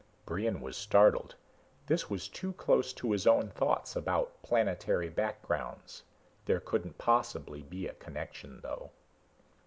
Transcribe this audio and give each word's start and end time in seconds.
Brion 0.25 0.61
was 0.61 0.75
startled. 0.77 1.35
This 1.85 2.09
was 2.09 2.27
too 2.27 2.53
close 2.53 2.91
to 2.93 3.11
his 3.11 3.27
own 3.27 3.49
thoughts 3.51 3.95
about 3.95 4.41
planetary 4.41 5.09
backgrounds. 5.09 6.01
There 6.45 6.59
couldn't 6.59 6.97
possibly 6.97 7.61
be 7.61 7.85
a 7.87 7.93
connection 7.93 8.61
though. 8.63 8.89